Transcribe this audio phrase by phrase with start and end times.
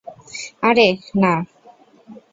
[0.61, 0.87] আরে,
[1.15, 1.33] না।